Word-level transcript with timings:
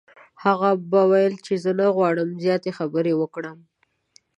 هغه 0.45 0.69
به 0.91 1.01
ویل 1.09 1.33
چې 1.45 1.53
زه 1.63 1.71
نه 1.79 1.87
غواړم 1.95 2.29
زیاتې 2.43 2.71
خبرې 2.77 3.13
وکړم. 3.17 3.57